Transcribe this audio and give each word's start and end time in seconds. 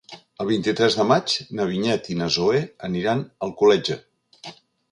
El 0.43 0.47
vint-i-tres 0.51 0.95
de 0.99 1.03
maig 1.09 1.35
na 1.59 1.67
Vinyet 1.73 2.09
i 2.13 2.17
na 2.21 2.29
Zoè 2.37 2.63
aniran 2.89 3.21
a 3.27 3.47
Alcoletge. 3.49 3.99